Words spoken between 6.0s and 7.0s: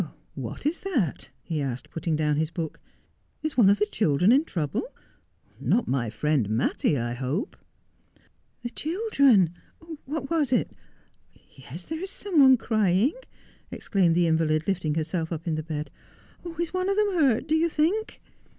friend Mattie,